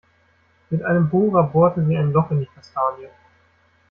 Mit 0.71 0.81
einem 0.81 1.11
Bohrer 1.11 1.43
bohrte 1.43 1.85
sie 1.85 1.95
ein 1.95 2.11
Loch 2.11 2.31
in 2.31 2.39
die 2.39 2.47
Kastanie. 2.47 3.05